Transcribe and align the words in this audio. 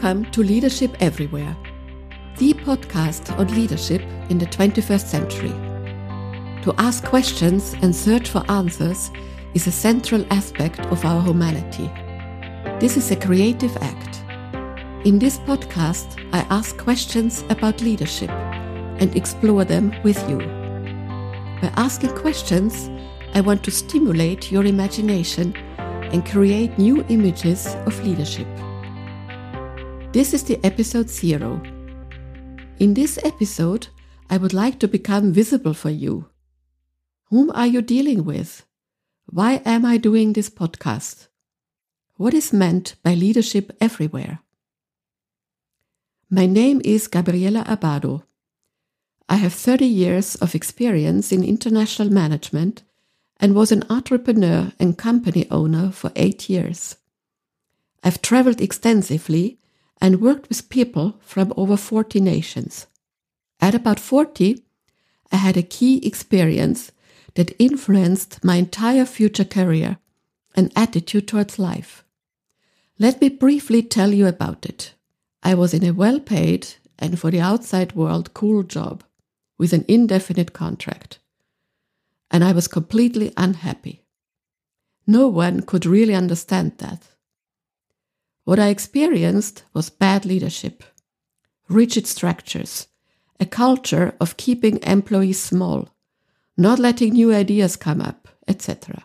Welcome 0.00 0.30
to 0.30 0.44
Leadership 0.44 0.96
Everywhere, 1.00 1.56
the 2.36 2.54
podcast 2.54 3.36
on 3.36 3.52
leadership 3.52 4.00
in 4.30 4.38
the 4.38 4.46
21st 4.46 5.04
century. 5.04 5.50
To 6.62 6.72
ask 6.78 7.04
questions 7.04 7.74
and 7.82 7.94
search 7.94 8.28
for 8.28 8.48
answers 8.48 9.10
is 9.54 9.66
a 9.66 9.72
central 9.72 10.24
aspect 10.30 10.78
of 10.92 11.04
our 11.04 11.20
humanity. 11.20 11.90
This 12.78 12.96
is 12.96 13.10
a 13.10 13.16
creative 13.16 13.76
act. 13.78 14.22
In 15.04 15.18
this 15.18 15.40
podcast, 15.40 16.24
I 16.32 16.46
ask 16.48 16.78
questions 16.78 17.42
about 17.50 17.80
leadership 17.80 18.30
and 18.30 19.16
explore 19.16 19.64
them 19.64 19.92
with 20.04 20.20
you. 20.30 20.38
By 21.60 21.72
asking 21.76 22.14
questions, 22.14 22.88
I 23.34 23.40
want 23.40 23.64
to 23.64 23.72
stimulate 23.72 24.52
your 24.52 24.64
imagination 24.64 25.56
and 25.76 26.24
create 26.24 26.78
new 26.78 27.04
images 27.08 27.74
of 27.84 28.00
leadership. 28.04 28.46
This 30.10 30.32
is 30.32 30.42
the 30.42 30.58
episode 30.64 31.10
zero. 31.10 31.60
In 32.78 32.94
this 32.94 33.18
episode, 33.24 33.88
I 34.30 34.38
would 34.38 34.54
like 34.54 34.78
to 34.78 34.88
become 34.88 35.34
visible 35.34 35.74
for 35.74 35.90
you. 35.90 36.30
Whom 37.24 37.50
are 37.50 37.66
you 37.66 37.82
dealing 37.82 38.24
with? 38.24 38.64
Why 39.26 39.60
am 39.66 39.84
I 39.84 39.98
doing 39.98 40.32
this 40.32 40.48
podcast? 40.48 41.28
What 42.16 42.32
is 42.32 42.54
meant 42.54 42.94
by 43.02 43.12
leadership 43.12 43.76
everywhere? 43.82 44.38
My 46.30 46.46
name 46.46 46.80
is 46.86 47.06
Gabriela 47.06 47.64
Abado. 47.64 48.22
I 49.28 49.36
have 49.36 49.52
30 49.52 49.84
years 49.84 50.36
of 50.36 50.54
experience 50.54 51.32
in 51.32 51.44
international 51.44 52.10
management 52.10 52.82
and 53.36 53.54
was 53.54 53.72
an 53.72 53.84
entrepreneur 53.90 54.72
and 54.80 54.96
company 54.96 55.46
owner 55.50 55.90
for 55.90 56.10
eight 56.16 56.48
years. 56.48 56.96
I've 58.02 58.22
traveled 58.22 58.62
extensively 58.62 59.58
and 60.00 60.20
worked 60.20 60.48
with 60.48 60.68
people 60.68 61.16
from 61.20 61.52
over 61.56 61.76
40 61.76 62.20
nations. 62.20 62.86
At 63.60 63.74
about 63.74 63.98
40, 64.00 64.62
I 65.32 65.36
had 65.36 65.56
a 65.56 65.62
key 65.62 66.06
experience 66.06 66.92
that 67.34 67.54
influenced 67.58 68.42
my 68.44 68.56
entire 68.56 69.04
future 69.04 69.44
career 69.44 69.98
and 70.54 70.72
attitude 70.74 71.28
towards 71.28 71.58
life. 71.58 72.04
Let 72.98 73.20
me 73.20 73.28
briefly 73.28 73.82
tell 73.82 74.12
you 74.12 74.26
about 74.26 74.66
it. 74.66 74.94
I 75.42 75.54
was 75.54 75.72
in 75.72 75.84
a 75.84 75.92
well 75.92 76.18
paid 76.18 76.66
and 76.98 77.18
for 77.18 77.30
the 77.30 77.40
outside 77.40 77.94
world 77.94 78.34
cool 78.34 78.62
job 78.62 79.04
with 79.56 79.72
an 79.72 79.84
indefinite 79.88 80.52
contract. 80.52 81.18
And 82.30 82.44
I 82.44 82.52
was 82.52 82.68
completely 82.68 83.32
unhappy. 83.36 84.02
No 85.06 85.28
one 85.28 85.62
could 85.62 85.86
really 85.86 86.14
understand 86.14 86.78
that. 86.78 87.02
What 88.48 88.58
I 88.58 88.68
experienced 88.68 89.64
was 89.74 89.90
bad 89.90 90.24
leadership, 90.24 90.82
rigid 91.68 92.06
structures, 92.06 92.88
a 93.38 93.44
culture 93.44 94.14
of 94.22 94.38
keeping 94.38 94.82
employees 94.84 95.38
small, 95.38 95.90
not 96.56 96.78
letting 96.78 97.12
new 97.12 97.30
ideas 97.30 97.76
come 97.76 98.00
up, 98.00 98.26
etc. 98.48 99.04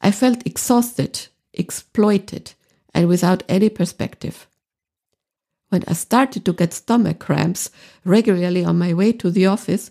I 0.00 0.12
felt 0.12 0.46
exhausted, 0.46 1.26
exploited, 1.52 2.54
and 2.94 3.06
without 3.06 3.42
any 3.50 3.68
perspective. 3.68 4.48
When 5.68 5.84
I 5.86 5.92
started 5.92 6.46
to 6.46 6.54
get 6.54 6.72
stomach 6.72 7.18
cramps 7.18 7.70
regularly 8.02 8.64
on 8.64 8.78
my 8.78 8.94
way 8.94 9.12
to 9.12 9.30
the 9.30 9.44
office, 9.44 9.90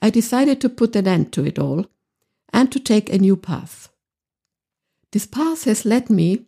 I 0.00 0.08
decided 0.08 0.58
to 0.62 0.70
put 0.70 0.96
an 0.96 1.06
end 1.06 1.34
to 1.34 1.44
it 1.44 1.58
all 1.58 1.84
and 2.54 2.72
to 2.72 2.80
take 2.80 3.10
a 3.10 3.18
new 3.18 3.36
path. 3.36 3.90
This 5.10 5.26
path 5.26 5.64
has 5.64 5.84
led 5.84 6.08
me 6.08 6.46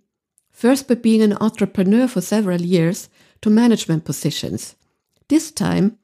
first 0.59 0.89
by 0.89 0.95
being 0.97 1.23
an 1.23 1.39
entrepreneur 1.41 2.09
for 2.09 2.21
several 2.21 2.61
years 2.61 3.09
to 3.41 3.49
management 3.49 4.05
positions, 4.05 4.75
this 5.29 5.53
time 5.53 5.97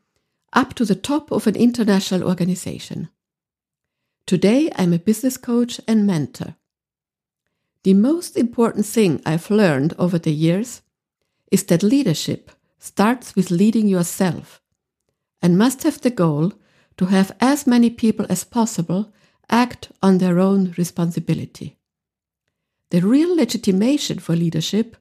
up 0.52 0.74
to 0.74 0.84
the 0.84 0.94
top 0.94 1.32
of 1.32 1.48
an 1.48 1.56
international 1.56 2.22
organization. 2.22 3.08
Today, 4.28 4.70
I'm 4.76 4.92
a 4.92 5.00
business 5.00 5.36
coach 5.36 5.80
and 5.88 6.06
mentor. 6.06 6.54
The 7.82 7.94
most 7.94 8.36
important 8.36 8.86
thing 8.86 9.20
I've 9.26 9.50
learned 9.50 9.92
over 9.98 10.20
the 10.20 10.32
years 10.32 10.82
is 11.50 11.64
that 11.64 11.82
leadership 11.82 12.52
starts 12.78 13.34
with 13.34 13.50
leading 13.50 13.88
yourself 13.88 14.62
and 15.42 15.58
must 15.58 15.82
have 15.82 16.00
the 16.00 16.10
goal 16.10 16.52
to 16.98 17.06
have 17.06 17.34
as 17.40 17.66
many 17.66 17.90
people 17.90 18.24
as 18.28 18.44
possible 18.44 19.12
act 19.50 19.90
on 20.00 20.18
their 20.18 20.38
own 20.38 20.74
responsibility. 20.78 21.76
The 22.90 23.00
real 23.00 23.34
legitimation 23.34 24.18
for 24.18 24.36
leadership 24.36 24.96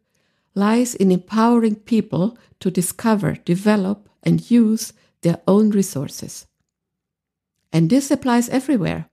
lies 0.55 0.95
in 0.95 1.11
empowering 1.11 1.75
people 1.75 2.37
to 2.59 2.71
discover, 2.71 3.33
develop, 3.45 4.09
and 4.23 4.49
use 4.49 4.93
their 5.21 5.41
own 5.47 5.71
resources. 5.71 6.45
And 7.71 7.89
this 7.89 8.11
applies 8.11 8.49
everywhere. 8.49 9.09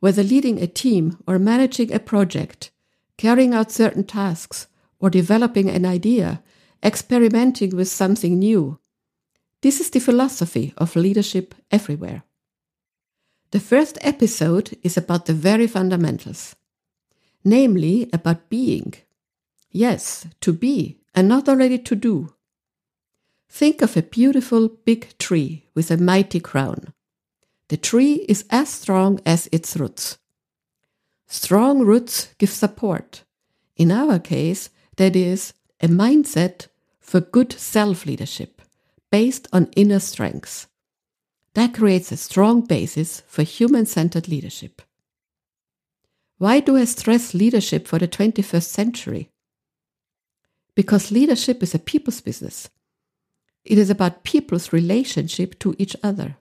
Whether 0.00 0.22
leading 0.22 0.60
a 0.60 0.66
team 0.66 1.18
or 1.26 1.38
managing 1.38 1.92
a 1.92 1.98
project, 1.98 2.70
carrying 3.16 3.54
out 3.54 3.72
certain 3.72 4.04
tasks, 4.04 4.66
or 4.98 5.10
developing 5.10 5.68
an 5.68 5.84
idea, 5.84 6.42
experimenting 6.82 7.74
with 7.76 7.88
something 7.88 8.38
new. 8.38 8.78
This 9.62 9.80
is 9.80 9.90
the 9.90 10.00
philosophy 10.00 10.74
of 10.76 10.96
leadership 10.96 11.54
everywhere. 11.70 12.22
The 13.50 13.60
first 13.60 13.98
episode 14.00 14.76
is 14.82 14.96
about 14.96 15.26
the 15.26 15.32
very 15.32 15.66
fundamentals 15.66 16.56
namely 17.44 18.08
about 18.12 18.48
being. 18.48 18.94
Yes, 19.70 20.26
to 20.40 20.52
be, 20.52 20.98
and 21.14 21.28
not 21.28 21.48
already 21.48 21.78
to 21.78 21.94
do. 21.94 22.34
Think 23.48 23.82
of 23.82 23.96
a 23.96 24.02
beautiful 24.02 24.68
big 24.68 25.16
tree 25.18 25.66
with 25.74 25.90
a 25.90 25.96
mighty 25.96 26.40
crown. 26.40 26.92
The 27.68 27.76
tree 27.76 28.24
is 28.28 28.44
as 28.50 28.68
strong 28.68 29.20
as 29.24 29.48
its 29.52 29.76
roots. 29.76 30.18
Strong 31.26 31.80
roots 31.80 32.34
give 32.38 32.50
support. 32.50 33.22
In 33.76 33.90
our 33.90 34.18
case, 34.18 34.70
that 34.96 35.16
is 35.16 35.54
a 35.80 35.88
mindset 35.88 36.68
for 37.00 37.20
good 37.20 37.52
self 37.52 38.06
leadership 38.06 38.62
based 39.10 39.46
on 39.52 39.70
inner 39.76 40.00
strengths. 40.00 40.66
That 41.54 41.74
creates 41.74 42.10
a 42.10 42.16
strong 42.16 42.62
basis 42.62 43.22
for 43.26 43.42
human 43.42 43.86
centered 43.86 44.28
leadership. 44.28 44.82
Why 46.38 46.60
do 46.60 46.76
I 46.76 46.84
stress 46.84 47.32
leadership 47.32 47.86
for 47.86 47.98
the 47.98 48.08
21st 48.08 48.68
century? 48.68 49.30
Because 50.74 51.12
leadership 51.12 51.62
is 51.62 51.74
a 51.74 51.78
people's 51.78 52.20
business. 52.20 52.68
It 53.64 53.78
is 53.78 53.88
about 53.88 54.24
people's 54.24 54.72
relationship 54.72 55.58
to 55.60 55.76
each 55.78 55.96
other. 56.02 56.36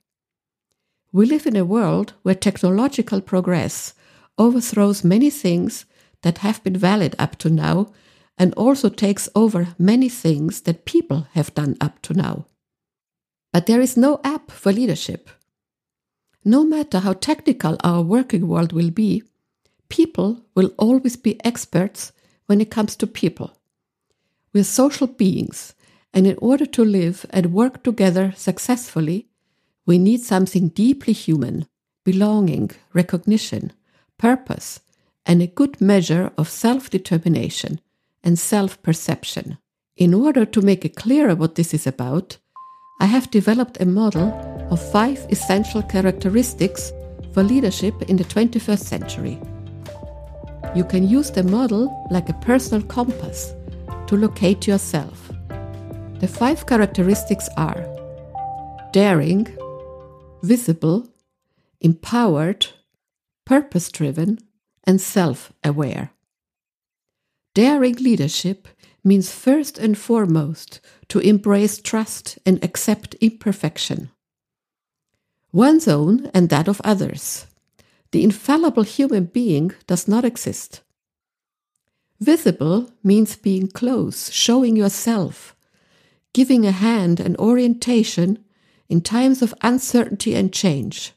We 1.12 1.28
live 1.28 1.46
in 1.46 1.56
a 1.56 1.64
world 1.64 2.14
where 2.24 2.34
technological 2.34 3.22
progress 3.22 3.94
overthrows 4.38 5.04
many 5.04 5.30
things 5.30 5.86
that 6.24 6.40
have 6.40 6.64
been 6.64 6.76
valid 6.76 7.16
up 7.20 7.38
to 7.38 7.50
now 7.50 7.92
and 8.36 8.52
also 8.56 8.90
takes 8.90 9.30
over 9.36 9.76
many 9.78 10.10
things 10.10 10.62
that 10.62 10.86
people 10.86 11.28
have 11.34 11.54
done 11.54 11.78
up 11.80 12.02
to 12.02 12.14
now. 12.16 12.48
But 13.52 13.68
there 13.68 13.80
is 13.80 13.96
no 13.96 14.20
app 14.24 14.50
for 14.50 14.72
leadership. 14.72 15.30
No 16.44 16.66
matter 16.66 17.00
how 17.00 17.14
technical 17.14 17.78
our 17.84 18.02
working 18.02 18.48
world 18.48 18.74
will 18.74 18.90
be, 18.90 19.22
people 19.94 20.42
will 20.56 20.72
always 20.80 21.16
be 21.16 21.40
experts 21.46 22.12
when 22.48 22.60
it 22.60 22.72
comes 22.72 22.96
to 22.96 23.06
people. 23.06 23.52
We're 24.52 24.64
social 24.64 25.06
beings, 25.06 25.76
and 26.12 26.26
in 26.26 26.36
order 26.42 26.66
to 26.66 26.84
live 26.84 27.28
and 27.30 27.54
work 27.54 27.84
together 27.84 28.34
successfully, 28.36 29.28
we 29.86 30.00
need 30.00 30.22
something 30.22 30.70
deeply 30.70 31.14
human 31.14 31.68
belonging, 32.04 32.72
recognition, 32.92 33.72
purpose, 34.18 34.82
and 35.26 35.42
a 35.42 35.54
good 35.60 35.80
measure 35.80 36.32
of 36.38 36.50
self 36.50 36.90
determination 36.90 37.80
and 38.24 38.40
self 38.40 38.82
perception. 38.82 39.60
In 39.96 40.14
order 40.14 40.44
to 40.44 40.62
make 40.62 40.84
it 40.86 40.96
clearer 40.96 41.36
what 41.36 41.54
this 41.54 41.72
is 41.72 41.86
about, 41.86 42.38
I 43.00 43.06
have 43.06 43.30
developed 43.30 43.80
a 43.80 43.86
model 43.86 44.30
of 44.72 44.92
five 44.92 45.20
essential 45.30 45.84
characteristics 45.84 46.92
for 47.32 47.44
leadership 47.44 48.02
in 48.10 48.18
the 48.18 48.26
21st 48.26 48.84
century. 48.84 49.40
You 50.76 50.84
can 50.84 51.08
use 51.08 51.30
the 51.30 51.44
model 51.44 52.08
like 52.10 52.30
a 52.30 52.34
personal 52.34 52.82
compass 52.88 53.54
to 54.08 54.18
locate 54.18 54.66
yourself. 54.66 55.32
The 56.20 56.28
five 56.28 56.66
characteristics 56.66 57.48
are 57.58 57.86
daring, 58.92 59.46
visible, 60.42 61.08
empowered, 61.80 62.66
purpose 63.46 63.92
driven, 63.92 64.40
and 64.84 65.00
self 65.00 65.54
aware. 65.64 66.10
Daring 67.54 67.96
leadership 67.96 68.68
means 69.04 69.32
first 69.32 69.78
and 69.78 69.96
foremost 69.96 70.80
to 71.10 71.20
embrace 71.20 71.80
trust 71.80 72.40
and 72.48 72.64
accept 72.64 73.16
imperfection. 73.22 74.10
One's 75.52 75.88
own 75.88 76.32
and 76.34 76.50
that 76.50 76.68
of 76.68 76.82
others 76.84 77.46
the 78.14 78.24
infallible 78.24 78.84
human 78.84 79.26
being 79.26 79.74
does 79.88 80.08
not 80.08 80.24
exist. 80.24 80.82
Visible 82.20 82.92
means 83.04 83.36
being 83.36 83.68
close, 83.68 84.32
showing 84.32 84.76
yourself, 84.76 85.56
giving 86.32 86.64
a 86.64 86.72
hand 86.72 87.20
and 87.20 87.36
orientation 87.38 88.38
in 88.88 89.02
times 89.02 89.42
of 89.42 89.56
uncertainty 89.62 90.36
and 90.36 90.54
change. 90.54 91.14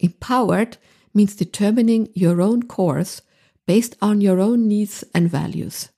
Empowered 0.00 0.78
means 1.14 1.36
determining 1.36 2.08
your 2.14 2.42
own 2.42 2.64
course 2.64 3.22
based 3.68 3.96
on 4.02 4.20
your 4.20 4.40
own 4.40 4.66
needs 4.66 5.04
and 5.14 5.30
values. 5.30 5.90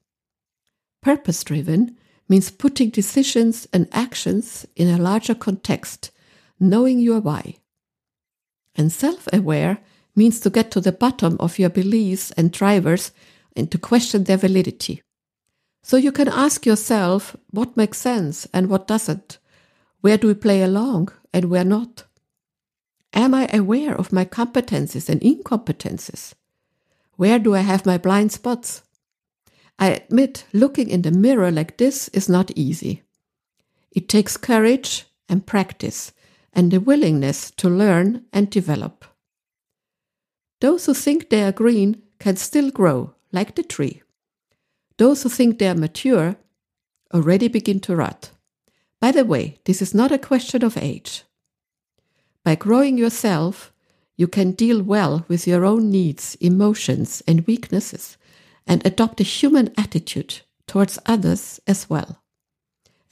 Purpose 1.01 1.43
driven 1.43 1.97
means 2.29 2.51
putting 2.51 2.91
decisions 2.91 3.67
and 3.73 3.89
actions 3.93 4.67
in 4.77 4.89
a 4.89 5.03
larger 5.03 5.35
context, 5.35 6.11
knowing 6.61 7.01
your 7.01 7.21
why. 7.21 7.57
And 8.77 8.93
self 8.93 9.27
aware 9.33 9.79
means 10.15 10.41
to 10.41 10.51
get 10.51 10.71
to 10.73 10.81
the 10.81 10.93
bottom 10.93 11.37
of 11.41 11.59
your 11.59 11.71
beliefs 11.71 12.31
and 12.33 12.53
drivers 12.53 13.11
and 13.57 13.71
to 13.71 13.79
question 13.79 14.25
their 14.25 14.37
validity. 14.37 15.03
So 15.83 15.97
you 15.97 16.13
can 16.13 16.29
ask 16.29 16.67
yourself 16.67 17.37
what 17.51 17.77
makes 17.77 17.99
sense 17.99 18.47
and 18.53 18.69
what 18.69 18.87
doesn't. 18.87 19.39
Where 20.01 20.19
do 20.19 20.27
we 20.27 20.35
play 20.35 20.63
along 20.63 21.13
and 21.33 21.47
where 21.47 21.65
not? 21.65 22.05
Am 23.13 23.35
I 23.35 23.49
aware 23.53 23.95
of 23.95 24.13
my 24.13 24.25
competences 24.25 25.09
and 25.09 25.21
incompetences? 25.21 26.35
Where 27.17 27.39
do 27.39 27.55
I 27.55 27.61
have 27.61 27.87
my 27.87 27.99
blind 27.99 28.33
spots? 28.33 28.83
I 29.79 29.91
admit 29.91 30.45
looking 30.53 30.89
in 30.89 31.03
the 31.03 31.11
mirror 31.11 31.51
like 31.51 31.77
this 31.77 32.09
is 32.09 32.29
not 32.29 32.51
easy. 32.57 33.03
It 33.91 34.09
takes 34.09 34.37
courage 34.37 35.07
and 35.29 35.47
practice 35.47 36.13
and 36.57 36.71
the 36.71 36.81
willingness 36.81 37.51
to 37.53 37.69
learn 37.69 38.25
and 38.33 38.51
develop. 38.51 39.05
Those 40.61 40.87
who 40.87 40.95
think 40.95 41.29
they 41.29 41.43
are 41.43 41.53
green 41.53 42.03
can 42.19 42.37
still 42.37 42.71
grow 42.71 43.15
like 43.31 43.55
the 43.55 43.63
tree. 43.63 44.03
Those 44.97 45.23
who 45.23 45.29
think 45.29 45.59
they 45.59 45.69
are 45.69 45.75
mature 45.75 46.37
already 47.13 47.49
begin 47.49 47.79
to 47.81 47.95
rot. 47.95 48.31
By 49.01 49.13
the 49.13 49.27
way, 49.27 49.59
this 49.67 49.83
is 49.83 49.95
not 49.95 50.11
a 50.11 50.19
question 50.19 50.65
of 50.65 50.79
age. 50.79 51.25
By 52.43 52.55
growing 52.55 52.97
yourself, 52.97 53.73
you 54.17 54.27
can 54.27 54.53
deal 54.53 54.83
well 54.83 55.27
with 55.29 55.47
your 55.47 55.67
own 55.67 55.91
needs, 55.91 56.37
emotions, 56.41 57.23
and 57.29 57.47
weaknesses 57.47 58.17
and 58.67 58.85
adopt 58.87 59.21
a 59.21 59.25
human 59.25 59.75
attitude 59.77 60.41
towards 60.67 60.99
others 61.05 61.61
as 61.67 61.91
well. 61.91 62.23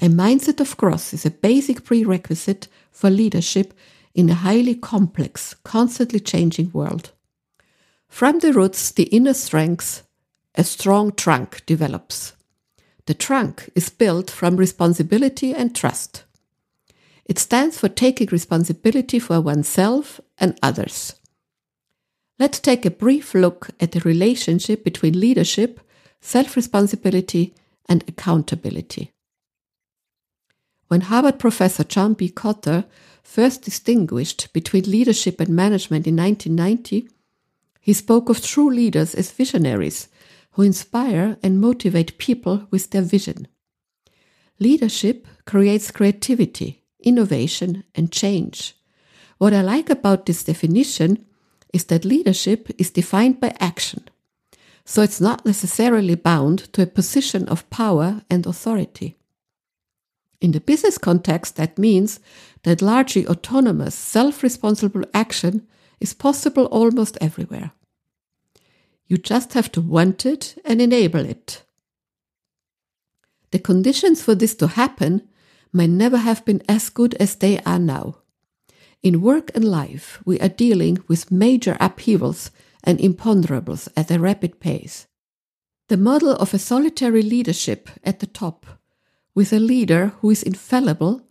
A 0.01 0.09
mindset 0.09 0.61
of 0.61 0.77
growth 0.77 1.15
is 1.15 1.25
a 1.25 1.31
basic 1.31 1.85
prerequisite 1.85 2.69
for 2.91 3.11
leadership 3.11 3.75
in 4.15 4.29
a 4.29 4.35
highly 4.35 4.75
complex, 4.75 5.55
constantly 5.65 6.21
changing 6.21 6.71
world. 6.73 7.13
From 8.09 8.39
the 8.39 8.53
roots, 8.53 8.91
the 8.91 9.05
inner 9.05 9.35
strength, 9.35 10.07
a 10.55 10.65
strong 10.65 11.13
trunk 11.13 11.65
develops. 11.67 12.35
The 13.07 13.15
trunk 13.15 13.71
is 13.75 13.89
built 13.89 14.31
from 14.31 14.57
responsibility 14.57 15.55
and 15.55 15.75
trust. 15.75 16.25
It 17.25 17.39
stands 17.39 17.79
for 17.79 17.89
taking 17.89 18.29
responsibility 18.29 19.19
for 19.19 19.41
oneself 19.41 20.21
and 20.39 20.59
others. 20.63 21.15
Let's 22.39 22.61
take 22.61 22.85
a 22.85 22.91
brief 22.91 23.35
look 23.35 23.71
at 23.81 23.93
the 23.93 24.01
relationship 24.01 24.85
between 24.85 25.19
leadership, 25.19 25.81
self 26.21 26.57
responsibility, 26.57 27.55
and 27.89 28.05
accountability. 28.09 29.14
When 30.89 31.03
Harvard 31.03 31.39
professor 31.39 31.85
John 31.85 32.15
P. 32.15 32.29
Kotter 32.29 32.85
first 33.23 33.63
distinguished 33.63 34.53
between 34.53 34.85
leadership 34.85 35.41
and 35.41 35.51
management 35.51 36.07
in 36.07 36.17
1990, 36.17 37.09
he 37.81 37.93
spoke 37.93 38.29
of 38.29 38.43
true 38.43 38.71
leaders 38.71 39.15
as 39.15 39.31
visionaries 39.33 40.09
who 40.53 40.63
inspire 40.63 41.37
and 41.43 41.61
motivate 41.61 42.19
people 42.19 42.67
with 42.71 42.91
their 42.91 43.03
vision. 43.03 43.49
Leadership 44.61 45.27
creates 45.47 45.91
creativity, 45.91 46.85
innovation, 47.01 47.85
and 47.95 48.13
change. 48.13 48.75
What 49.39 49.53
I 49.53 49.63
like 49.63 49.91
about 49.91 50.27
this 50.27 50.45
definition 50.45 51.27
is 51.73 51.85
that 51.87 52.05
leadership 52.05 52.71
is 52.79 52.91
defined 52.91 53.41
by 53.41 53.55
action. 53.59 54.09
So 54.85 55.03
it's 55.03 55.21
not 55.21 55.45
necessarily 55.45 56.15
bound 56.15 56.73
to 56.73 56.83
a 56.83 56.87
position 56.87 57.49
of 57.49 57.69
power 57.71 58.23
and 58.31 58.47
authority. 58.47 59.17
In 60.41 60.53
the 60.53 60.61
business 60.61 60.99
context, 60.99 61.57
that 61.57 61.79
means 61.79 62.21
that 62.65 62.83
largely 62.83 63.27
autonomous, 63.27 63.95
self 63.95 64.43
responsible 64.43 65.05
action 65.15 65.67
is 66.01 66.15
possible 66.15 66.67
almost 66.67 67.19
everywhere. 67.21 67.73
You 69.07 69.19
just 69.19 69.53
have 69.53 69.71
to 69.73 69.81
want 69.81 70.27
it 70.27 70.57
and 70.65 70.81
enable 70.81 71.25
it. 71.25 71.63
The 73.51 73.59
conditions 73.59 74.23
for 74.23 74.35
this 74.35 74.55
to 74.57 74.67
happen 74.67 75.29
may 75.73 75.87
never 75.87 76.17
have 76.17 76.45
been 76.45 76.63
as 76.69 76.89
good 76.89 77.15
as 77.15 77.37
they 77.37 77.61
are 77.61 77.79
now. 77.79 78.19
In 79.03 79.21
work 79.21 79.51
and 79.55 79.65
life, 79.65 80.21
we 80.25 80.41
are 80.41 80.49
dealing 80.49 80.99
with 81.09 81.31
major 81.31 81.77
upheavals 81.79 82.51
and 82.83 82.99
imponderables 82.99 83.89
at 83.97 84.11
a 84.11 84.19
rapid 84.19 84.61
pace. 84.61 85.07
The 85.89 85.97
model 85.97 86.31
of 86.33 86.55
a 86.55 86.59
solitary 86.59 87.23
leadership 87.23 87.91
at 88.03 88.21
the 88.21 88.27
top, 88.27 88.67
with 89.35 89.53
a 89.53 89.59
leader 89.59 90.13
who 90.21 90.31
is 90.31 90.43
infallible, 90.43 91.23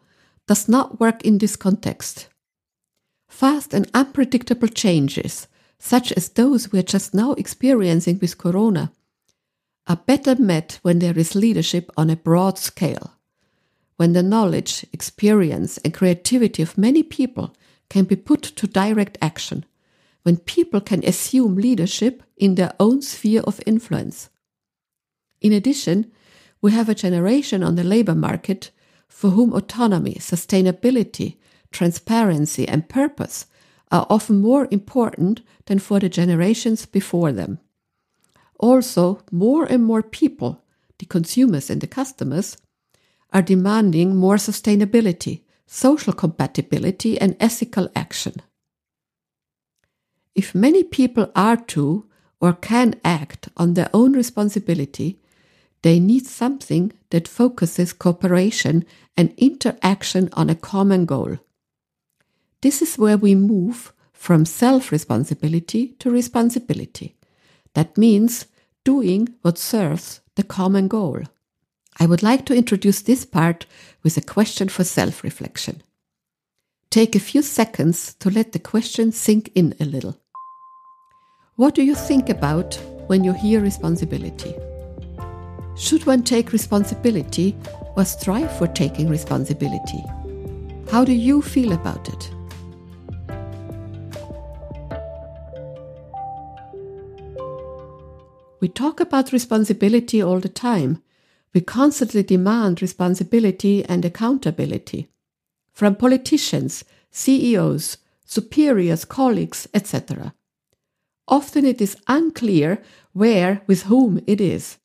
does 0.48 0.68
not 0.68 1.00
work 1.00 1.24
in 1.24 1.38
this 1.38 1.56
context. 1.56 2.28
Fast 3.30 3.74
and 3.74 3.90
unpredictable 3.94 4.68
changes, 4.68 5.48
such 5.80 6.12
as 6.14 6.30
those 6.30 6.72
we 6.72 6.80
are 6.80 6.84
just 6.84 7.14
now 7.14 7.34
experiencing 7.34 8.20
with 8.22 8.38
Corona, 8.38 8.92
are 9.88 9.98
better 9.98 10.36
met 10.36 10.80
when 10.82 11.00
there 11.00 11.18
is 11.18 11.36
leadership 11.36 11.90
on 11.98 12.10
a 12.10 12.16
broad 12.16 12.58
scale, 12.58 13.14
when 13.98 14.14
the 14.14 14.24
knowledge, 14.24 14.86
experience, 14.94 15.78
and 15.80 15.94
creativity 15.94 16.62
of 16.62 16.78
many 16.78 17.04
people 17.04 17.56
can 17.90 18.06
be 18.06 18.16
put 18.16 18.42
to 18.42 18.68
direct 18.68 19.18
action, 19.22 19.66
when 20.24 20.38
people 20.38 20.80
can 20.80 21.04
assume 21.06 21.56
leadership 21.56 22.24
in 22.38 22.56
their 22.56 22.74
own 22.80 23.02
sphere 23.02 23.42
of 23.42 23.60
influence. 23.66 24.30
In 25.42 25.52
addition, 25.52 26.12
we 26.64 26.72
have 26.72 26.88
a 26.88 26.96
generation 26.96 27.62
on 27.62 27.76
the 27.76 27.84
labor 27.84 28.16
market 28.16 28.72
for 29.10 29.32
whom 29.32 29.54
autonomy, 29.54 30.16
sustainability, 30.16 31.36
transparency, 31.72 32.66
and 32.66 32.88
purpose 32.88 33.48
are 33.92 34.08
often 34.10 34.40
more 34.42 34.70
important 34.72 35.42
than 35.66 35.78
for 35.78 36.00
the 36.00 36.08
generations 36.08 36.86
before 36.86 37.34
them. 37.34 37.60
Also, 38.60 39.22
more 39.30 39.66
and 39.66 39.84
more 39.84 40.02
people, 40.02 40.64
the 41.00 41.06
consumers 41.06 41.70
and 41.70 41.82
the 41.82 41.88
customers, 41.88 42.56
are 43.34 43.42
demanding 43.42 44.16
more 44.16 44.38
sustainability, 44.38 45.42
social 45.68 46.14
compatibility, 46.14 47.20
and 47.20 47.36
ethical 47.42 47.90
action. 47.94 48.36
If 50.34 50.56
many 50.56 50.86
people 50.86 51.30
are 51.36 51.58
to 51.58 52.06
or 52.40 52.54
can 52.54 52.96
act 53.04 53.50
on 53.58 53.74
their 53.74 53.90
own 53.94 54.14
responsibility, 54.14 55.20
they 55.84 56.00
need 56.00 56.26
something 56.26 56.92
that 57.12 57.28
focuses 57.28 57.94
cooperation 57.94 58.86
and 59.16 59.34
interaction 59.38 60.30
on 60.34 60.50
a 60.50 60.56
common 60.56 61.06
goal. 61.06 61.38
This 62.62 62.82
is 62.82 62.98
where 62.98 63.18
we 63.18 63.36
move 63.36 63.94
from 64.14 64.46
self 64.46 64.92
responsibility 64.92 65.90
to 66.00 66.10
responsibility. 66.10 67.16
That 67.74 67.98
means 67.98 68.48
doing 68.86 69.36
what 69.42 69.58
serves 69.58 70.22
the 70.36 70.44
common 70.44 70.88
goal. 70.88 71.24
I 72.00 72.06
would 72.06 72.24
like 72.24 72.46
to 72.46 72.56
introduce 72.56 73.02
this 73.02 73.26
part 73.26 73.66
with 74.02 74.18
a 74.18 74.22
question 74.22 74.70
for 74.70 74.86
self 74.86 75.24
reflection. 75.24 75.84
Take 76.90 77.16
a 77.16 77.20
few 77.20 77.42
seconds 77.42 78.14
to 78.16 78.30
let 78.30 78.54
the 78.54 78.60
question 78.60 79.12
sink 79.12 79.52
in 79.56 79.76
a 79.80 79.86
little. 79.86 80.18
What 81.56 81.76
do 81.76 81.84
you 81.84 81.96
think 81.96 82.30
about 82.30 82.80
when 83.08 83.24
you 83.24 83.34
hear 83.34 83.60
responsibility? 83.60 84.56
Should 85.76 86.06
one 86.06 86.24
take 86.24 86.54
responsibility 86.54 87.56
or 87.96 88.06
strive 88.06 88.56
for 88.58 88.68
taking 88.68 89.10
responsibility? 89.10 90.04
How 90.92 91.04
do 91.04 91.14
you 91.14 91.42
feel 91.42 91.72
about 91.72 92.08
it? 92.10 92.32
We 98.60 98.70
talk 98.70 99.00
about 99.00 99.34
responsibility 99.34 100.22
all 100.22 100.40
the 100.40 100.48
time. 100.48 101.02
We 101.54 101.62
constantly 101.62 102.24
demand 102.24 102.82
responsibility 102.82 103.84
and 103.84 104.06
accountability 104.06 105.10
from 105.74 105.96
politicians, 105.96 106.86
CEOs, 107.12 107.98
superiors, 108.26 109.06
colleagues, 109.06 109.68
etc. 109.74 110.34
Often 111.28 111.66
it 111.66 111.82
is 111.82 111.98
unclear 112.08 112.82
where, 113.12 113.64
with 113.68 113.84
whom 113.84 114.22
it 114.28 114.40
is, 114.40 114.78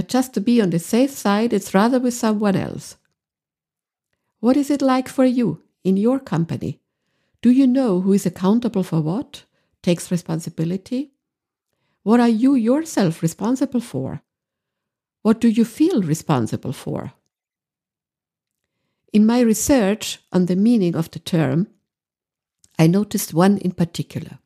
but 0.00 0.08
just 0.08 0.32
to 0.32 0.40
be 0.40 0.62
on 0.62 0.70
the 0.70 0.78
safe 0.78 1.10
side, 1.10 1.52
it's 1.52 1.74
rather 1.74 2.00
with 2.00 2.14
someone 2.14 2.56
else. 2.56 2.96
What 4.38 4.56
is 4.56 4.70
it 4.70 4.80
like 4.80 5.10
for 5.10 5.26
you 5.26 5.62
in 5.84 5.98
your 5.98 6.18
company? 6.18 6.80
Do 7.42 7.50
you 7.50 7.66
know 7.66 8.00
who 8.00 8.14
is 8.14 8.24
accountable 8.24 8.82
for 8.82 9.02
what, 9.02 9.44
takes 9.82 10.10
responsibility? 10.10 11.12
What 12.02 12.18
are 12.18 12.30
you 12.30 12.54
yourself 12.54 13.20
responsible 13.20 13.82
for? 13.82 14.22
What 15.20 15.38
do 15.38 15.48
you 15.48 15.66
feel 15.66 16.00
responsible 16.00 16.72
for? 16.72 17.12
In 19.12 19.26
my 19.26 19.40
research 19.40 20.20
on 20.32 20.46
the 20.46 20.56
meaning 20.56 20.96
of 20.96 21.10
the 21.10 21.18
term, 21.18 21.68
I 22.78 22.86
noticed 22.86 23.34
one 23.34 23.58
in 23.58 23.72
particular. 23.72 24.38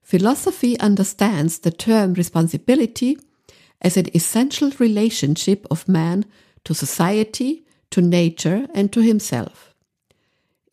Philosophy 0.00 0.80
understands 0.80 1.58
the 1.58 1.70
term 1.70 2.14
responsibility 2.14 3.18
as 3.80 3.96
an 3.96 4.06
essential 4.14 4.70
relationship 4.78 5.66
of 5.70 5.88
man 5.88 6.24
to 6.64 6.74
society, 6.74 7.64
to 7.90 8.00
nature, 8.00 8.66
and 8.74 8.92
to 8.92 9.00
himself. 9.00 9.74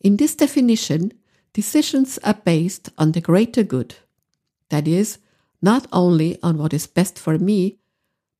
In 0.00 0.16
this 0.16 0.34
definition, 0.34 1.12
decisions 1.52 2.18
are 2.18 2.34
based 2.44 2.90
on 2.98 3.12
the 3.12 3.20
greater 3.20 3.62
good, 3.62 3.96
that 4.70 4.86
is, 4.86 5.18
not 5.62 5.86
only 5.92 6.38
on 6.42 6.58
what 6.58 6.74
is 6.74 6.86
best 6.86 7.18
for 7.18 7.38
me, 7.38 7.78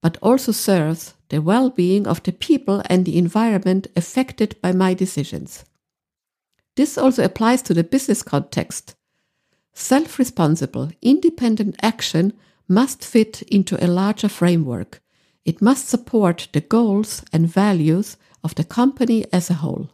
but 0.02 0.18
also 0.22 0.52
serves 0.52 1.14
the 1.30 1.40
well 1.40 1.70
being 1.70 2.06
of 2.06 2.22
the 2.22 2.32
people 2.32 2.82
and 2.86 3.04
the 3.04 3.18
environment 3.18 3.86
affected 3.96 4.60
by 4.60 4.72
my 4.72 4.94
decisions. 4.94 5.64
This 6.76 6.98
also 6.98 7.24
applies 7.24 7.62
to 7.62 7.74
the 7.74 7.82
business 7.82 8.22
context. 8.22 8.94
Self 9.72 10.18
responsible, 10.18 10.90
independent 11.02 11.76
action 11.82 12.32
must 12.68 13.04
fit 13.04 13.42
into 13.42 13.82
a 13.82 13.86
larger 13.86 14.28
framework. 14.28 15.00
It 15.44 15.62
must 15.62 15.88
support 15.88 16.48
the 16.52 16.60
goals 16.60 17.22
and 17.32 17.46
values 17.46 18.16
of 18.42 18.54
the 18.54 18.64
company 18.64 19.24
as 19.32 19.50
a 19.50 19.54
whole. 19.54 19.90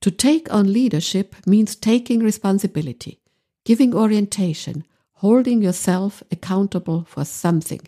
To 0.00 0.10
take 0.10 0.52
on 0.52 0.72
leadership 0.72 1.34
means 1.46 1.74
taking 1.74 2.20
responsibility, 2.20 3.20
giving 3.64 3.94
orientation, 3.94 4.84
holding 5.14 5.62
yourself 5.62 6.22
accountable 6.30 7.04
for 7.08 7.24
something. 7.24 7.80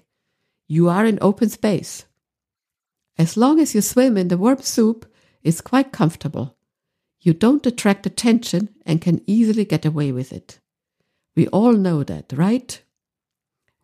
You 0.67 0.89
are 0.89 1.05
in 1.05 1.19
open 1.21 1.51
space. 1.51 2.07
As 3.19 3.37
long 3.37 3.61
as 3.61 3.75
you 3.75 3.83
swim 3.83 4.17
in 4.17 4.29
the 4.29 4.39
warm 4.39 4.63
soup, 4.63 5.07
it's 5.43 5.61
quite 5.61 5.93
comfortable. 5.93 6.57
You 7.21 7.35
don't 7.35 7.67
attract 7.67 8.07
attention 8.07 8.71
and 8.85 9.01
can 9.01 9.21
easily 9.27 9.65
get 9.65 9.85
away 9.85 10.13
with 10.13 10.33
it. 10.33 10.59
We 11.35 11.47
all 11.49 11.73
know 11.73 12.03
that, 12.03 12.33
right? 12.33 12.83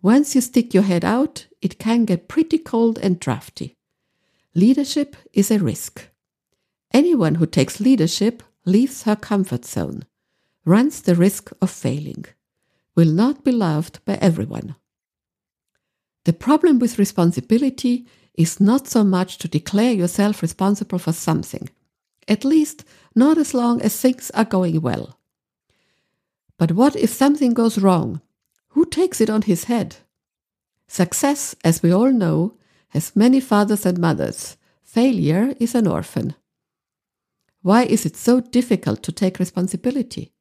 Once 0.02 0.34
you 0.34 0.40
stick 0.40 0.74
your 0.74 0.82
head 0.82 1.04
out, 1.04 1.46
it 1.60 1.78
can 1.78 2.04
get 2.04 2.26
pretty 2.26 2.58
cold 2.58 2.98
and 2.98 3.20
drafty. 3.20 3.76
Leadership 4.52 5.16
is 5.32 5.50
a 5.50 5.60
risk. 5.60 6.08
Anyone 6.92 7.36
who 7.36 7.46
takes 7.46 7.80
leadership 7.80 8.42
leaves 8.66 9.04
her 9.04 9.14
comfort 9.14 9.64
zone, 9.64 10.04
runs 10.64 11.00
the 11.00 11.14
risk 11.14 11.52
of 11.62 11.70
failing, 11.70 12.24
will 12.96 13.10
not 13.10 13.44
be 13.44 13.52
loved 13.52 14.04
by 14.04 14.14
everyone. 14.14 14.74
The 16.24 16.32
problem 16.32 16.80
with 16.80 16.98
responsibility 16.98 18.06
is 18.34 18.60
not 18.60 18.88
so 18.88 19.04
much 19.04 19.38
to 19.38 19.48
declare 19.48 19.92
yourself 19.92 20.42
responsible 20.42 20.98
for 20.98 21.12
something, 21.12 21.68
at 22.26 22.44
least 22.44 22.84
not 23.14 23.38
as 23.38 23.54
long 23.54 23.80
as 23.82 24.00
things 24.00 24.30
are 24.32 24.44
going 24.44 24.80
well. 24.80 25.18
But 26.58 26.72
what 26.72 26.96
if 26.96 27.10
something 27.10 27.54
goes 27.54 27.78
wrong? 27.78 28.20
Who 28.72 28.86
takes 28.86 29.20
it 29.20 29.30
on 29.30 29.42
his 29.42 29.64
head? 29.64 29.96
Success, 30.88 31.54
as 31.64 31.82
we 31.82 31.92
all 31.92 32.12
know, 32.12 32.54
has 32.88 33.16
many 33.16 33.40
fathers 33.40 33.86
and 33.86 33.98
mothers. 33.98 34.56
Failure 34.82 35.54
is 35.58 35.74
an 35.74 35.86
orphan. 35.86 36.34
Why 37.62 37.84
is 37.84 38.04
it 38.04 38.16
so 38.16 38.40
difficult 38.40 39.02
to 39.04 39.12
take 39.12 39.38
responsibility? 39.38 40.32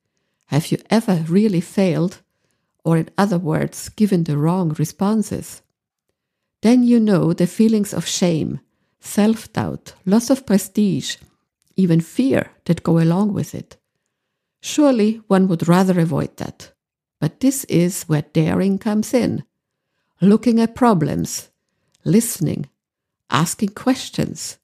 Have 0.47 0.71
you 0.71 0.77
ever 0.89 1.23
really 1.29 1.61
failed, 1.61 2.21
or 2.83 2.97
in 2.97 3.09
other 3.17 3.38
words, 3.38 3.89
given 3.89 4.23
the 4.23 4.38
wrong 4.38 4.75
responses? 4.77 5.61
Then 6.61 6.83
you 6.83 7.00
know 7.00 7.33
the 7.33 7.47
feelings 7.47 7.93
of 7.93 8.05
shame, 8.05 8.59
self 9.00 9.51
doubt, 9.53 9.93
loss 10.05 10.29
of 10.29 10.45
prestige, 10.45 11.17
even 11.75 12.01
fear 12.01 12.51
that 12.65 12.83
go 12.83 13.00
along 13.00 13.33
with 13.33 13.55
it. 13.55 13.77
Surely 14.61 15.21
one 15.27 15.47
would 15.47 15.67
rather 15.67 16.00
avoid 16.00 16.38
that. 16.38 16.71
But 17.21 17.39
this 17.39 17.65
is 17.65 18.03
where 18.03 18.23
daring 18.23 18.79
comes 18.79 19.13
in. 19.13 19.45
Looking 20.19 20.59
at 20.59 20.73
problems, 20.75 21.49
listening, 22.03 22.67
asking 23.29 23.69
questions, 23.69 24.57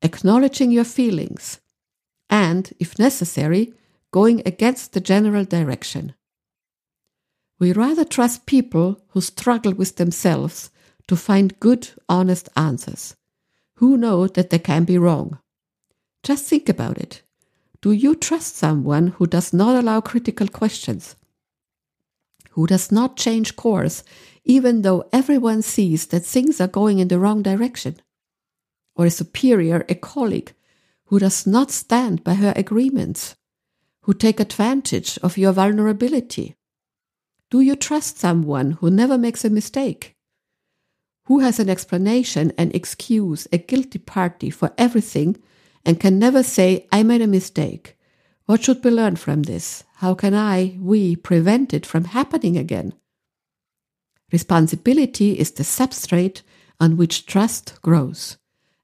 acknowledging 0.00 0.70
your 0.70 0.84
feelings, 0.84 1.60
and, 2.30 2.72
if 2.80 2.98
necessary, 2.98 3.74
going 4.10 4.42
against 4.46 4.94
the 4.94 5.00
general 5.00 5.44
direction. 5.44 6.14
We 7.58 7.72
rather 7.72 8.06
trust 8.06 8.46
people 8.46 9.02
who 9.08 9.20
struggle 9.20 9.74
with 9.74 9.96
themselves 9.96 10.70
to 11.08 11.16
find 11.16 11.60
good, 11.60 11.90
honest 12.08 12.48
answers, 12.56 13.16
who 13.74 13.98
know 13.98 14.26
that 14.28 14.48
they 14.48 14.58
can 14.58 14.84
be 14.84 14.96
wrong. 14.96 15.38
Just 16.22 16.46
think 16.46 16.70
about 16.70 16.96
it. 16.96 17.22
Do 17.82 17.92
you 17.92 18.14
trust 18.14 18.56
someone 18.56 19.08
who 19.08 19.26
does 19.26 19.52
not 19.52 19.76
allow 19.76 20.00
critical 20.00 20.48
questions? 20.48 21.14
Who 22.58 22.66
does 22.66 22.90
not 22.90 23.16
change 23.16 23.54
course 23.54 24.02
even 24.44 24.82
though 24.82 25.08
everyone 25.12 25.62
sees 25.62 26.06
that 26.06 26.26
things 26.26 26.60
are 26.60 26.66
going 26.66 26.98
in 26.98 27.06
the 27.06 27.20
wrong 27.20 27.40
direction? 27.40 28.00
Or 28.96 29.06
a 29.06 29.12
superior, 29.12 29.86
a 29.88 29.94
colleague, 29.94 30.52
who 31.04 31.20
does 31.20 31.46
not 31.46 31.70
stand 31.70 32.24
by 32.24 32.34
her 32.34 32.52
agreements? 32.56 33.36
Who 34.02 34.12
take 34.12 34.40
advantage 34.40 35.20
of 35.22 35.38
your 35.38 35.52
vulnerability? 35.52 36.56
Do 37.48 37.60
you 37.60 37.76
trust 37.76 38.18
someone 38.18 38.72
who 38.72 38.90
never 38.90 39.16
makes 39.16 39.44
a 39.44 39.50
mistake? 39.50 40.16
Who 41.26 41.38
has 41.38 41.60
an 41.60 41.70
explanation 41.70 42.52
and 42.58 42.74
excuse, 42.74 43.46
a 43.52 43.58
guilty 43.58 44.00
party 44.00 44.50
for 44.50 44.72
everything 44.76 45.36
and 45.84 46.00
can 46.00 46.18
never 46.18 46.42
say, 46.42 46.88
I 46.90 47.04
made 47.04 47.22
a 47.22 47.28
mistake. 47.28 47.96
What 48.48 48.64
should 48.64 48.82
we 48.82 48.90
learn 48.90 49.16
from 49.16 49.42
this? 49.42 49.84
How 49.96 50.14
can 50.14 50.32
I, 50.32 50.78
we, 50.80 51.16
prevent 51.16 51.74
it 51.74 51.84
from 51.84 52.04
happening 52.04 52.56
again? 52.56 52.94
Responsibility 54.32 55.38
is 55.38 55.50
the 55.50 55.64
substrate 55.64 56.40
on 56.80 56.96
which 56.96 57.26
trust 57.26 57.78
grows, 57.82 58.38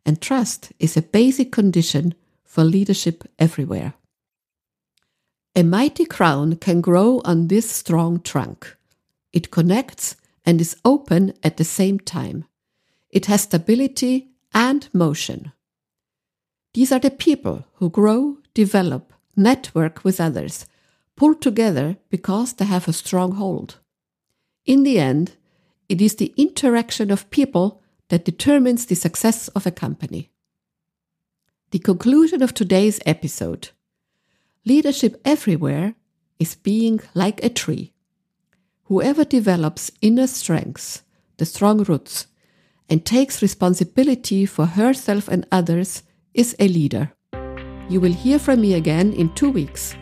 and 0.05 0.21
trust 0.21 0.75
is 0.79 0.99
a 0.99 1.01
basic 1.01 1.51
condition 1.51 2.15
for 2.45 2.63
leadership 2.63 3.25
everywhere. 3.39 3.95
A 5.57 5.63
mighty 5.63 6.05
crown 6.05 6.57
can 6.57 6.83
grow 6.83 7.23
on 7.25 7.49
this 7.49 7.71
strong 7.71 8.21
trunk. 8.21 8.77
It 9.33 9.51
connects 9.51 10.17
and 10.45 10.61
is 10.61 10.77
open 10.85 11.33
at 11.43 11.57
the 11.57 11.65
same 11.65 11.99
time. 11.99 12.45
It 13.09 13.27
has 13.27 13.45
stability 13.45 14.29
and 14.53 14.87
motion. 14.93 15.53
These 16.75 16.93
are 16.93 17.01
the 17.01 17.11
people 17.11 17.65
who 17.77 17.89
grow, 17.89 18.37
develop, 18.53 19.14
network 19.37 20.05
with 20.05 20.21
others, 20.21 20.67
pull 21.17 21.35
together 21.35 21.97
because 22.11 22.55
they 22.55 22.65
have 22.65 22.89
a 22.89 22.93
strong 22.93 23.33
hold. 23.33 23.79
In 24.67 24.83
the 24.83 24.99
end, 24.99 25.37
it 25.89 26.01
is 26.01 26.17
the 26.17 26.33
interaction 26.37 27.11
of 27.11 27.31
people 27.31 27.83
that 28.09 28.25
determines 28.25 28.87
the 28.87 28.95
success 28.95 29.49
of 29.49 29.67
a 29.67 29.71
company. 29.71 30.31
The 31.71 31.79
conclusion 31.79 32.43
of 32.43 32.55
today's 32.55 33.01
episode 33.05 33.71
Leadership 34.67 35.21
everywhere 35.25 35.95
is 36.39 36.55
being 36.55 37.01
like 37.15 37.45
a 37.45 37.51
tree. 37.51 37.93
Whoever 38.85 39.25
develops 39.25 39.91
inner 40.01 40.27
strengths, 40.27 41.03
the 41.37 41.45
strong 41.45 41.83
roots, 41.85 42.27
and 42.89 43.05
takes 43.05 43.43
responsibility 43.43 44.47
for 44.47 44.67
herself 44.67 45.29
and 45.29 45.47
others 45.51 46.03
is 46.33 46.55
a 46.59 46.69
leader. 46.69 47.13
You 47.89 48.01
will 48.01 48.13
hear 48.13 48.39
from 48.39 48.61
me 48.61 48.75
again 48.75 49.13
in 49.13 49.33
two 49.35 49.51
weeks. 49.51 49.97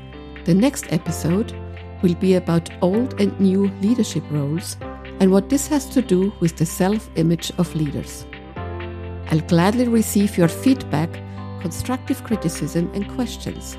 The 0.44 0.54
next 0.54 0.92
episode 0.92 1.52
will 2.02 2.14
be 2.14 2.34
about 2.34 2.70
old 2.82 3.20
and 3.20 3.38
new 3.40 3.68
leadership 3.80 4.24
roles 4.30 4.76
and 5.20 5.30
what 5.30 5.48
this 5.48 5.68
has 5.68 5.86
to 5.90 6.02
do 6.02 6.32
with 6.40 6.56
the 6.56 6.66
self 6.66 7.08
image 7.16 7.52
of 7.58 7.74
leaders. 7.74 8.26
I'll 9.30 9.40
gladly 9.40 9.88
receive 9.88 10.36
your 10.36 10.48
feedback, 10.48 11.10
constructive 11.60 12.22
criticism, 12.24 12.90
and 12.94 13.08
questions. 13.14 13.78